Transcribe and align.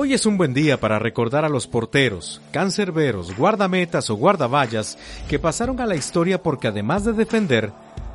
Hoy 0.00 0.14
es 0.14 0.26
un 0.26 0.38
buen 0.38 0.54
día 0.54 0.78
para 0.78 1.00
recordar 1.00 1.44
a 1.44 1.48
los 1.48 1.66
porteros, 1.66 2.40
cancerberos, 2.52 3.36
guardametas 3.36 4.10
o 4.10 4.14
guardaballas 4.14 4.96
que 5.28 5.40
pasaron 5.40 5.80
a 5.80 5.86
la 5.86 5.96
historia 5.96 6.40
porque 6.40 6.68
además 6.68 7.04
de 7.04 7.14
defender, 7.14 7.72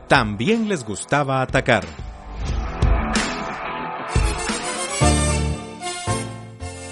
también 0.08 0.70
les 0.70 0.86
gustaba 0.86 1.42
atacar. 1.42 1.84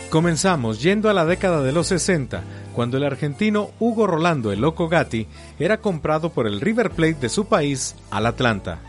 Comenzamos 0.10 0.82
yendo 0.82 1.10
a 1.10 1.14
la 1.14 1.24
década 1.24 1.64
de 1.64 1.72
los 1.72 1.88
60, 1.88 2.44
cuando 2.76 2.98
el 2.98 3.06
argentino 3.06 3.72
Hugo 3.80 4.08
Rolando 4.08 4.52
el 4.52 4.60
Loco 4.60 4.90
Gatti 4.90 5.26
era 5.58 5.78
comprado 5.78 6.32
por 6.32 6.48
el 6.48 6.60
River 6.60 6.92
Plate 6.92 7.14
de 7.14 7.30
su 7.30 7.46
país 7.46 7.96
al 8.10 8.26
Atlanta. 8.26 8.80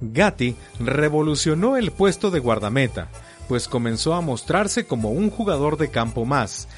Gatti 0.00 0.56
revolucionó 0.80 1.76
el 1.76 1.92
puesto 1.92 2.32
de 2.32 2.40
guardameta, 2.40 3.10
pues 3.48 3.68
comenzó 3.68 4.14
a 4.14 4.20
mostrarse 4.20 4.86
como 4.86 5.10
un 5.10 5.30
jugador 5.30 5.76
de 5.76 5.90
campo 5.90 6.24
más, 6.24 6.68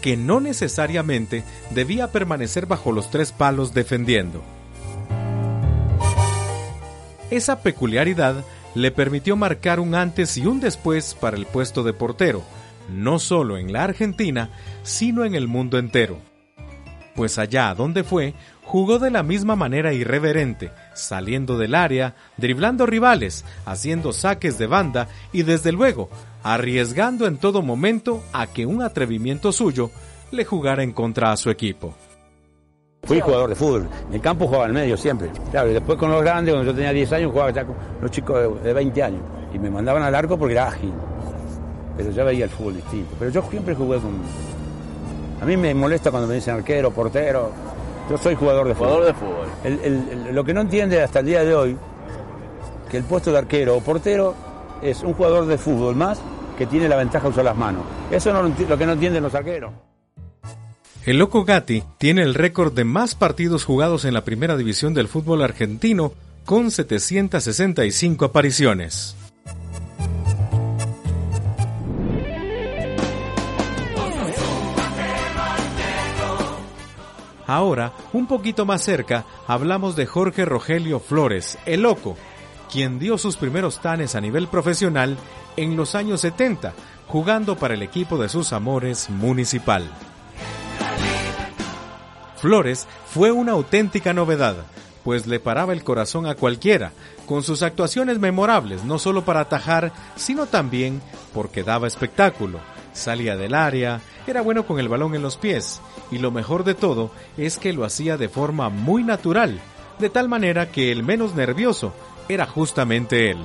que 0.00 0.16
no 0.16 0.40
necesariamente 0.40 1.44
debía 1.70 2.12
permanecer 2.12 2.66
bajo 2.66 2.92
los 2.92 3.10
tres 3.10 3.32
palos 3.32 3.74
defendiendo. 3.74 4.42
Esa 7.30 7.62
peculiaridad 7.62 8.44
le 8.74 8.90
permitió 8.90 9.36
marcar 9.36 9.80
un 9.80 9.94
antes 9.94 10.36
y 10.36 10.46
un 10.46 10.60
después 10.60 11.14
para 11.14 11.36
el 11.36 11.46
puesto 11.46 11.82
de 11.82 11.92
portero, 11.92 12.42
no 12.90 13.18
solo 13.18 13.56
en 13.56 13.72
la 13.72 13.84
Argentina, 13.84 14.50
sino 14.82 15.24
en 15.24 15.34
el 15.34 15.48
mundo 15.48 15.78
entero. 15.78 16.18
Pues 17.14 17.38
allá 17.38 17.74
donde 17.74 18.04
fue, 18.04 18.34
jugó 18.64 18.98
de 18.98 19.10
la 19.10 19.22
misma 19.22 19.56
manera 19.56 19.92
irreverente, 19.92 20.72
saliendo 20.94 21.58
del 21.58 21.74
área, 21.74 22.14
driblando 22.36 22.86
rivales, 22.86 23.44
haciendo 23.66 24.12
saques 24.12 24.58
de 24.58 24.66
banda 24.66 25.08
y 25.32 25.42
desde 25.42 25.72
luego, 25.72 26.08
arriesgando 26.42 27.26
en 27.26 27.38
todo 27.38 27.62
momento 27.62 28.22
a 28.32 28.46
que 28.46 28.66
un 28.66 28.82
atrevimiento 28.82 29.52
suyo 29.52 29.90
le 30.30 30.44
jugara 30.44 30.82
en 30.82 30.92
contra 30.92 31.32
a 31.32 31.36
su 31.36 31.50
equipo. 31.50 31.94
Fui 33.04 33.20
jugador 33.20 33.50
de 33.50 33.54
fútbol. 33.54 33.88
En 34.08 34.14
el 34.14 34.20
campo 34.20 34.46
jugaba 34.46 34.66
en 34.66 34.72
medio 34.72 34.96
siempre. 34.96 35.30
Claro, 35.50 35.70
y 35.70 35.74
después 35.74 35.98
con 35.98 36.10
los 36.10 36.22
grandes, 36.22 36.54
cuando 36.54 36.70
yo 36.70 36.74
tenía 36.74 36.92
10 36.92 37.12
años, 37.12 37.32
jugaba 37.32 37.50
ya 37.50 37.64
con 37.64 37.76
los 38.00 38.10
chicos 38.10 38.62
de, 38.62 38.72
20 38.72 39.02
años. 39.02 39.20
Y 39.52 39.58
me 39.58 39.70
mandaban 39.70 40.02
al 40.02 40.14
arco 40.14 40.38
porque 40.38 40.54
era 40.54 40.68
ágil. 40.68 40.92
Pero 41.96 42.10
ya 42.10 42.24
veía 42.24 42.44
el 42.44 42.50
fútbol 42.50 42.76
distinto. 42.76 43.14
Pero 43.18 43.30
yo 43.30 43.42
siempre 43.50 43.74
jugué 43.74 43.98
con. 43.98 44.12
A 45.40 45.44
mí 45.44 45.56
me 45.56 45.74
molesta 45.74 46.10
cuando 46.10 46.26
me 46.26 46.36
dicen 46.36 46.54
arquero, 46.54 46.90
portero. 46.90 47.52
Yo 48.10 48.18
soy 48.18 48.34
jugador 48.34 48.68
de 48.68 48.74
fútbol. 48.74 48.88
Jugador 48.88 49.06
de 49.06 49.14
fútbol. 49.14 50.34
lo 50.34 50.44
que 50.44 50.54
no 50.54 50.60
entiende 50.60 51.02
hasta 51.02 51.20
el 51.20 51.26
día 51.26 51.44
de 51.44 51.54
hoy, 51.54 51.76
que 52.90 52.98
el 52.98 53.04
puesto 53.04 53.32
de 53.32 53.38
arquero 53.38 53.76
o 53.76 53.80
portero 53.80 54.34
es 54.82 55.02
un 55.02 55.14
jugador 55.14 55.46
de 55.46 55.56
fútbol 55.56 55.96
más 55.96 56.20
que 56.58 56.66
tiene 56.66 56.88
la 56.88 56.96
ventaja 56.96 57.24
de 57.24 57.30
usar 57.30 57.44
las 57.44 57.56
manos. 57.56 57.84
Eso 58.10 58.32
no 58.32 58.42
lo 58.42 58.78
que 58.78 58.86
no 58.86 58.92
entienden 58.92 59.22
los 59.22 59.34
arqueros. 59.34 59.72
El 61.04 61.18
Loco 61.18 61.44
Gatti 61.44 61.82
tiene 61.98 62.22
el 62.22 62.34
récord 62.34 62.72
de 62.72 62.84
más 62.84 63.14
partidos 63.14 63.64
jugados 63.64 64.04
en 64.04 64.14
la 64.14 64.24
primera 64.24 64.56
división 64.56 64.94
del 64.94 65.08
fútbol 65.08 65.42
argentino 65.42 66.12
con 66.44 66.70
765 66.70 68.24
apariciones. 68.24 69.16
Ahora, 77.46 77.92
un 78.12 78.26
poquito 78.26 78.64
más 78.64 78.82
cerca, 78.82 79.24
hablamos 79.46 79.96
de 79.96 80.06
Jorge 80.06 80.44
Rogelio 80.44 80.98
Flores, 80.98 81.58
el 81.66 81.82
Loco, 81.82 82.16
quien 82.72 82.98
dio 82.98 83.18
sus 83.18 83.36
primeros 83.36 83.80
tanes 83.80 84.14
a 84.14 84.20
nivel 84.20 84.48
profesional 84.48 85.16
en 85.56 85.76
los 85.76 85.94
años 85.94 86.22
70, 86.22 86.72
jugando 87.06 87.56
para 87.56 87.74
el 87.74 87.82
equipo 87.82 88.16
de 88.18 88.28
sus 88.28 88.52
amores 88.52 89.10
municipal. 89.10 89.84
Flores 92.36 92.86
fue 93.06 93.30
una 93.30 93.52
auténtica 93.52 94.12
novedad, 94.12 94.56
pues 95.04 95.26
le 95.26 95.38
paraba 95.38 95.74
el 95.74 95.84
corazón 95.84 96.26
a 96.26 96.34
cualquiera, 96.34 96.92
con 97.26 97.42
sus 97.42 97.62
actuaciones 97.62 98.18
memorables, 98.18 98.84
no 98.84 98.98
solo 98.98 99.24
para 99.24 99.40
atajar, 99.40 99.92
sino 100.16 100.46
también 100.46 101.02
porque 101.34 101.62
daba 101.62 101.86
espectáculo. 101.86 102.58
Salía 102.94 103.36
del 103.36 103.54
área, 103.54 104.00
era 104.26 104.40
bueno 104.40 104.64
con 104.66 104.78
el 104.78 104.88
balón 104.88 105.14
en 105.14 105.22
los 105.22 105.36
pies, 105.36 105.82
y 106.10 106.18
lo 106.18 106.30
mejor 106.30 106.64
de 106.64 106.74
todo 106.74 107.10
es 107.36 107.58
que 107.58 107.74
lo 107.74 107.84
hacía 107.84 108.16
de 108.16 108.30
forma 108.30 108.70
muy 108.70 109.04
natural, 109.04 109.60
de 109.98 110.08
tal 110.08 110.28
manera 110.28 110.70
que 110.70 110.90
el 110.90 111.02
menos 111.02 111.34
nervioso 111.34 111.92
era 112.28 112.46
justamente 112.46 113.30
él. 113.30 113.38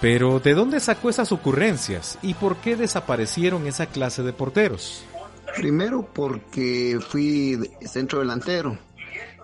Pero, 0.00 0.40
¿de 0.40 0.54
dónde 0.54 0.80
sacó 0.80 1.10
esas 1.10 1.32
ocurrencias 1.32 2.18
y 2.22 2.34
por 2.34 2.56
qué 2.56 2.76
desaparecieron 2.76 3.66
esa 3.66 3.86
clase 3.86 4.22
de 4.22 4.32
porteros? 4.32 5.04
Primero 5.56 6.08
porque 6.12 6.98
fui 7.00 7.58
centro 7.80 8.20
delantero 8.20 8.78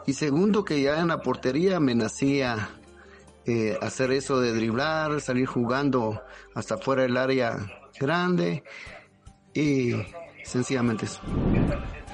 y 0.07 0.13
segundo 0.13 0.65
que 0.65 0.83
ya 0.83 1.01
en 1.01 1.09
la 1.09 1.23
portería 1.23 1.81
me 1.81 1.95
nacía 1.95 2.71
eh, 3.47 3.79
hacer 3.81 4.13
eso 4.13 4.41
de 4.41 4.53
driblar, 4.53 5.21
salir 5.21 5.47
jugando 5.47 6.23
hasta 6.55 6.77
fuera 6.77 7.03
del 7.03 7.17
área 7.17 7.57
grande 7.99 8.63
y 9.55 9.93
sencillamente. 10.45 11.07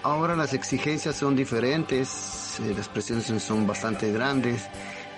Ahora 0.03 0.37
las 0.37 0.55
exigencias 0.55 1.17
son 1.17 1.35
diferentes, 1.35 2.61
eh, 2.61 2.75
las 2.77 2.89
presiones 2.89 3.27
son 3.43 3.67
bastante 3.67 4.13
grandes 4.13 4.69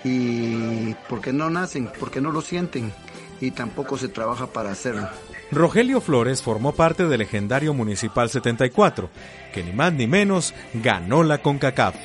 y 0.03 0.93
porque 1.07 1.31
no 1.31 1.49
nacen, 1.49 1.89
porque 1.99 2.21
no 2.21 2.31
lo 2.31 2.41
sienten 2.41 2.91
y 3.39 3.51
tampoco 3.51 3.97
se 3.97 4.07
trabaja 4.07 4.47
para 4.47 4.71
hacerlo. 4.71 5.07
Rogelio 5.51 5.99
Flores 5.99 6.41
formó 6.41 6.71
parte 6.73 7.05
del 7.07 7.19
legendario 7.19 7.73
Municipal 7.73 8.29
74, 8.29 9.09
que 9.53 9.63
ni 9.63 9.73
más 9.73 9.91
ni 9.91 10.07
menos 10.07 10.53
ganó 10.73 11.23
la 11.23 11.39
CONCACAF. 11.39 11.95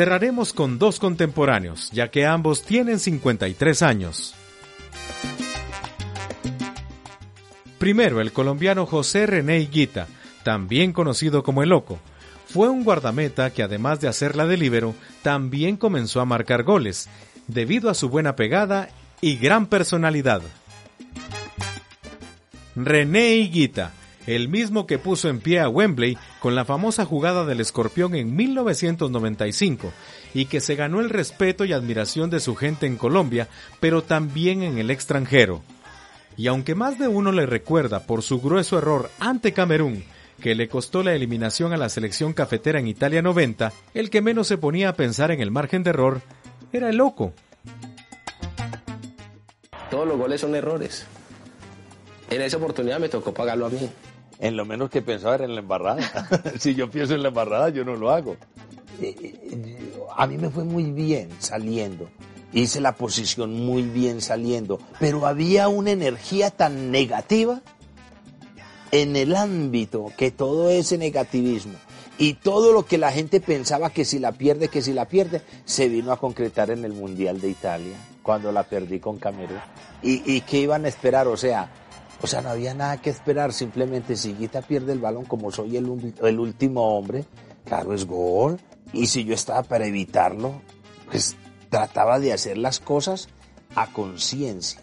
Cerraremos 0.00 0.54
con 0.54 0.78
dos 0.78 0.98
contemporáneos, 0.98 1.90
ya 1.90 2.10
que 2.10 2.24
ambos 2.24 2.62
tienen 2.62 2.98
53 2.98 3.82
años. 3.82 4.34
Primero, 7.76 8.22
el 8.22 8.32
colombiano 8.32 8.86
José 8.86 9.26
René 9.26 9.58
Higuita, 9.58 10.06
también 10.42 10.94
conocido 10.94 11.42
como 11.42 11.62
El 11.62 11.68
Loco, 11.68 11.98
fue 12.46 12.70
un 12.70 12.82
guardameta 12.82 13.50
que 13.50 13.62
además 13.62 14.00
de 14.00 14.08
hacerla 14.08 14.46
de 14.46 14.56
libero, 14.56 14.94
también 15.20 15.76
comenzó 15.76 16.22
a 16.22 16.24
marcar 16.24 16.62
goles, 16.62 17.10
debido 17.46 17.90
a 17.90 17.94
su 17.94 18.08
buena 18.08 18.36
pegada 18.36 18.88
y 19.20 19.36
gran 19.36 19.66
personalidad. 19.66 20.40
René 22.74 23.34
Higuita, 23.34 23.92
el 24.26 24.48
mismo 24.48 24.86
que 24.86 24.98
puso 24.98 25.28
en 25.28 25.40
pie 25.40 25.60
a 25.60 25.68
Wembley 25.68 26.18
con 26.40 26.54
la 26.54 26.64
famosa 26.64 27.04
jugada 27.04 27.44
del 27.44 27.60
escorpión 27.60 28.14
en 28.14 28.34
1995 28.36 29.92
y 30.34 30.46
que 30.46 30.60
se 30.60 30.76
ganó 30.76 31.00
el 31.00 31.10
respeto 31.10 31.64
y 31.64 31.72
admiración 31.72 32.30
de 32.30 32.40
su 32.40 32.54
gente 32.54 32.86
en 32.86 32.96
Colombia, 32.96 33.48
pero 33.80 34.02
también 34.02 34.62
en 34.62 34.78
el 34.78 34.90
extranjero. 34.90 35.62
Y 36.36 36.46
aunque 36.46 36.74
más 36.74 36.98
de 36.98 37.08
uno 37.08 37.32
le 37.32 37.46
recuerda 37.46 38.06
por 38.06 38.22
su 38.22 38.40
grueso 38.40 38.78
error 38.78 39.10
ante 39.18 39.52
Camerún 39.52 40.04
que 40.40 40.54
le 40.54 40.68
costó 40.68 41.02
la 41.02 41.14
eliminación 41.14 41.72
a 41.72 41.76
la 41.76 41.88
selección 41.88 42.32
cafetera 42.32 42.80
en 42.80 42.88
Italia 42.88 43.20
90, 43.22 43.72
el 43.94 44.10
que 44.10 44.22
menos 44.22 44.48
se 44.48 44.58
ponía 44.58 44.88
a 44.88 44.94
pensar 44.94 45.30
en 45.30 45.40
el 45.40 45.50
margen 45.50 45.82
de 45.82 45.90
error 45.90 46.22
era 46.72 46.88
el 46.88 46.96
loco. 46.96 47.32
Todos 49.90 50.08
los 50.08 50.16
goles 50.16 50.40
son 50.40 50.54
errores. 50.54 51.04
En 52.30 52.40
esa 52.42 52.56
oportunidad 52.56 53.00
me 53.00 53.08
tocó 53.08 53.34
pagarlo 53.34 53.66
a 53.66 53.70
mí. 53.70 53.90
En 54.40 54.56
lo 54.56 54.64
menos 54.64 54.88
que 54.88 55.02
pensaba 55.02 55.34
era 55.34 55.44
en 55.44 55.54
la 55.54 55.60
embarrada. 55.60 56.00
si 56.58 56.74
yo 56.74 56.90
pienso 56.90 57.14
en 57.14 57.22
la 57.22 57.28
embarrada, 57.28 57.68
yo 57.68 57.84
no 57.84 57.94
lo 57.94 58.10
hago. 58.10 58.36
Eh, 59.00 59.14
eh, 59.18 59.92
a 60.16 60.26
mí 60.26 60.38
me 60.38 60.50
fue 60.50 60.64
muy 60.64 60.90
bien 60.92 61.28
saliendo. 61.38 62.08
Hice 62.52 62.80
la 62.80 62.92
posición 62.92 63.52
muy 63.52 63.82
bien 63.82 64.22
saliendo. 64.22 64.80
Pero 64.98 65.26
había 65.26 65.68
una 65.68 65.90
energía 65.90 66.50
tan 66.50 66.90
negativa 66.90 67.60
en 68.92 69.14
el 69.14 69.36
ámbito 69.36 70.10
que 70.16 70.30
todo 70.30 70.70
ese 70.70 70.96
negativismo 70.96 71.74
y 72.18 72.34
todo 72.34 72.72
lo 72.72 72.84
que 72.86 72.98
la 72.98 73.12
gente 73.12 73.40
pensaba 73.40 73.90
que 73.90 74.04
si 74.04 74.18
la 74.18 74.32
pierde, 74.32 74.68
que 74.68 74.82
si 74.82 74.92
la 74.92 75.04
pierde, 75.04 75.42
se 75.64 75.88
vino 75.88 76.12
a 76.12 76.18
concretar 76.18 76.70
en 76.70 76.84
el 76.84 76.92
Mundial 76.92 77.40
de 77.40 77.50
Italia, 77.50 77.96
cuando 78.22 78.52
la 78.52 78.64
perdí 78.64 79.00
con 79.00 79.18
Camerún. 79.18 79.60
¿Y, 80.02 80.22
y 80.30 80.40
qué 80.42 80.58
iban 80.58 80.84
a 80.86 80.88
esperar? 80.88 81.28
O 81.28 81.36
sea, 81.36 81.70
o 82.22 82.26
sea, 82.26 82.42
no 82.42 82.50
había 82.50 82.74
nada 82.74 83.00
que 83.00 83.10
esperar, 83.10 83.52
simplemente 83.52 84.16
si 84.16 84.34
Guita 84.34 84.62
pierde 84.62 84.92
el 84.92 84.98
balón 84.98 85.24
como 85.24 85.50
soy 85.50 85.76
el, 85.76 85.88
último 85.88 86.96
hombre, 86.96 87.24
claro, 87.64 87.94
es 87.94 88.06
gol. 88.06 88.58
Y 88.92 89.06
si 89.06 89.24
yo 89.24 89.34
estaba 89.34 89.62
para 89.62 89.86
evitarlo, 89.86 90.60
pues 91.10 91.36
trataba 91.70 92.18
de 92.18 92.32
hacer 92.32 92.58
las 92.58 92.80
cosas 92.80 93.28
a 93.74 93.86
conciencia. 93.92 94.80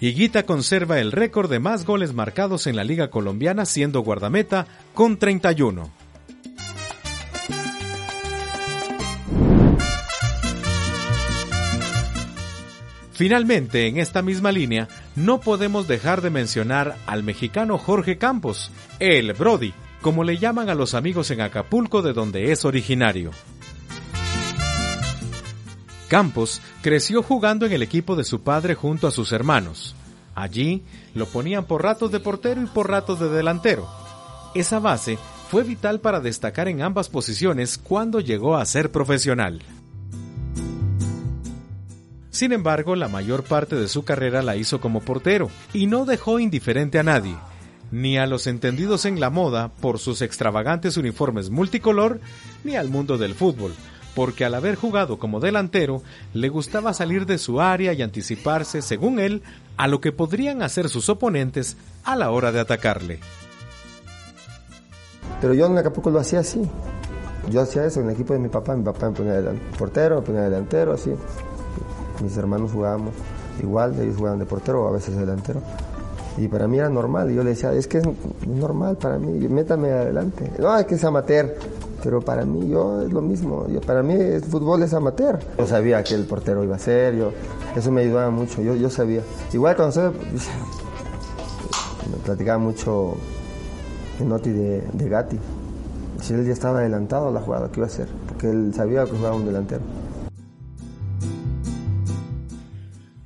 Higuita 0.00 0.44
conserva 0.44 0.98
el 0.98 1.12
récord 1.12 1.50
de 1.50 1.60
más 1.60 1.84
goles 1.86 2.12
marcados 2.12 2.66
en 2.66 2.76
la 2.76 2.84
Liga 2.84 3.10
Colombiana 3.10 3.64
siendo 3.64 4.00
guardameta 4.00 4.66
con 4.92 5.18
31. 5.18 6.03
Finalmente, 13.14 13.86
en 13.86 13.98
esta 13.98 14.22
misma 14.22 14.50
línea, 14.50 14.88
no 15.14 15.40
podemos 15.40 15.86
dejar 15.86 16.20
de 16.20 16.30
mencionar 16.30 16.96
al 17.06 17.22
mexicano 17.22 17.78
Jorge 17.78 18.18
Campos, 18.18 18.72
el 18.98 19.32
Brody, 19.34 19.72
como 20.00 20.24
le 20.24 20.38
llaman 20.38 20.68
a 20.68 20.74
los 20.74 20.94
amigos 20.94 21.30
en 21.30 21.40
Acapulco 21.40 22.02
de 22.02 22.12
donde 22.12 22.50
es 22.50 22.64
originario. 22.64 23.30
Campos 26.08 26.60
creció 26.82 27.22
jugando 27.22 27.66
en 27.66 27.72
el 27.72 27.82
equipo 27.82 28.16
de 28.16 28.24
su 28.24 28.42
padre 28.42 28.74
junto 28.74 29.06
a 29.06 29.12
sus 29.12 29.32
hermanos. 29.32 29.94
Allí 30.34 30.82
lo 31.14 31.26
ponían 31.26 31.64
por 31.66 31.84
ratos 31.84 32.10
de 32.10 32.18
portero 32.18 32.62
y 32.62 32.66
por 32.66 32.90
ratos 32.90 33.20
de 33.20 33.28
delantero. 33.28 33.88
Esa 34.56 34.80
base 34.80 35.18
fue 35.48 35.62
vital 35.62 36.00
para 36.00 36.18
destacar 36.18 36.66
en 36.66 36.82
ambas 36.82 37.08
posiciones 37.08 37.78
cuando 37.78 38.18
llegó 38.18 38.56
a 38.56 38.66
ser 38.66 38.90
profesional. 38.90 39.62
Sin 42.34 42.50
embargo, 42.50 42.96
la 42.96 43.06
mayor 43.06 43.44
parte 43.44 43.76
de 43.76 43.86
su 43.86 44.04
carrera 44.04 44.42
la 44.42 44.56
hizo 44.56 44.80
como 44.80 44.98
portero 44.98 45.50
y 45.72 45.86
no 45.86 46.04
dejó 46.04 46.40
indiferente 46.40 46.98
a 46.98 47.04
nadie, 47.04 47.36
ni 47.92 48.18
a 48.18 48.26
los 48.26 48.48
entendidos 48.48 49.04
en 49.04 49.20
la 49.20 49.30
moda 49.30 49.70
por 49.80 50.00
sus 50.00 50.20
extravagantes 50.20 50.96
uniformes 50.96 51.50
multicolor, 51.50 52.18
ni 52.64 52.74
al 52.74 52.88
mundo 52.88 53.18
del 53.18 53.36
fútbol, 53.36 53.72
porque 54.16 54.44
al 54.44 54.54
haber 54.54 54.74
jugado 54.74 55.16
como 55.20 55.38
delantero, 55.38 56.02
le 56.32 56.48
gustaba 56.48 56.92
salir 56.92 57.24
de 57.24 57.38
su 57.38 57.60
área 57.60 57.92
y 57.92 58.02
anticiparse, 58.02 58.82
según 58.82 59.20
él, 59.20 59.44
a 59.76 59.86
lo 59.86 60.00
que 60.00 60.10
podrían 60.10 60.60
hacer 60.62 60.88
sus 60.88 61.08
oponentes 61.08 61.76
a 62.02 62.16
la 62.16 62.32
hora 62.32 62.50
de 62.50 62.58
atacarle. 62.58 63.20
Pero 65.40 65.54
yo 65.54 65.66
en 65.66 65.78
Acapulco 65.78 66.10
lo 66.10 66.18
hacía 66.18 66.40
así. 66.40 66.62
Yo 67.48 67.60
hacía 67.60 67.84
eso 67.84 68.00
en 68.00 68.06
el 68.06 68.14
equipo 68.14 68.32
de 68.32 68.40
mi 68.40 68.48
papá. 68.48 68.74
Mi 68.74 68.82
papá 68.82 69.10
me 69.10 69.16
ponía 69.16 69.40
portero, 69.78 70.16
me 70.16 70.22
ponía 70.22 70.42
delantero, 70.42 70.94
así 70.94 71.12
mis 72.22 72.36
hermanos 72.36 72.72
jugábamos 72.72 73.14
igual, 73.62 73.98
ellos 74.00 74.16
jugaban 74.16 74.38
de 74.38 74.46
portero 74.46 74.84
o 74.84 74.88
a 74.88 74.92
veces 74.92 75.16
delantero. 75.16 75.60
Y 76.36 76.48
para 76.48 76.66
mí 76.66 76.78
era 76.78 76.88
normal, 76.88 77.30
yo 77.30 77.44
le 77.44 77.50
decía, 77.50 77.72
es 77.72 77.86
que 77.86 77.98
es 77.98 78.04
normal 78.46 78.96
para 78.96 79.18
mí, 79.18 79.46
métame 79.48 79.92
adelante. 79.92 80.50
No, 80.58 80.76
es 80.76 80.84
que 80.84 80.96
es 80.96 81.04
amateur, 81.04 81.54
pero 82.02 82.20
para 82.20 82.44
mí 82.44 82.68
yo 82.68 83.02
es 83.02 83.12
lo 83.12 83.20
mismo, 83.20 83.66
para 83.86 84.02
mí 84.02 84.14
el 84.14 84.42
fútbol 84.42 84.82
es 84.82 84.92
amateur. 84.94 85.38
Yo 85.58 85.66
sabía 85.66 86.02
que 86.02 86.14
el 86.14 86.24
portero 86.24 86.64
iba 86.64 86.74
a 86.74 86.78
ser, 86.78 87.14
yo, 87.14 87.30
eso 87.76 87.92
me 87.92 88.00
ayudaba 88.00 88.30
mucho, 88.30 88.62
yo, 88.62 88.74
yo 88.74 88.90
sabía. 88.90 89.20
Igual 89.52 89.76
cuando 89.76 89.92
se, 89.92 90.00
me 90.00 90.12
platicaba 92.24 92.58
mucho 92.58 93.14
Noti 94.24 94.50
de, 94.50 94.82
de 94.92 95.08
Gatti, 95.08 95.38
si 96.20 96.34
él 96.34 96.44
ya 96.44 96.52
estaba 96.52 96.80
adelantado 96.80 97.28
a 97.28 97.30
la 97.30 97.40
jugada, 97.40 97.68
¿qué 97.70 97.78
iba 97.78 97.86
a 97.86 97.90
hacer? 97.90 98.08
Porque 98.28 98.50
él 98.50 98.72
sabía 98.74 99.04
que 99.04 99.12
jugaba 99.12 99.36
un 99.36 99.46
delantero. 99.46 99.82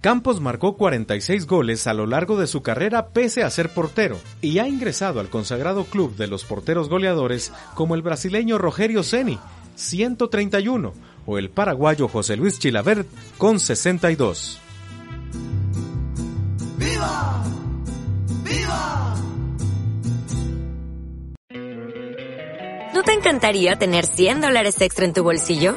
Campos 0.00 0.40
marcó 0.40 0.76
46 0.76 1.46
goles 1.46 1.88
a 1.88 1.94
lo 1.94 2.06
largo 2.06 2.38
de 2.38 2.46
su 2.46 2.62
carrera 2.62 3.08
pese 3.08 3.42
a 3.42 3.50
ser 3.50 3.70
portero 3.70 4.16
y 4.40 4.60
ha 4.60 4.68
ingresado 4.68 5.18
al 5.18 5.28
consagrado 5.28 5.84
club 5.84 6.14
de 6.14 6.28
los 6.28 6.44
porteros 6.44 6.88
goleadores 6.88 7.52
como 7.74 7.96
el 7.96 8.02
brasileño 8.02 8.58
Rogerio 8.58 9.02
Ceni, 9.02 9.40
131, 9.74 10.94
o 11.26 11.38
el 11.38 11.50
paraguayo 11.50 12.06
José 12.06 12.36
Luis 12.36 12.60
Chilabert 12.60 13.08
con 13.38 13.58
62. 13.58 14.60
¡Viva! 16.76 17.44
¡Viva! 18.44 19.14
¿No 22.94 23.02
te 23.02 23.12
encantaría 23.14 23.76
tener 23.76 24.06
100 24.06 24.42
dólares 24.42 24.80
extra 24.80 25.06
en 25.06 25.12
tu 25.12 25.24
bolsillo? 25.24 25.76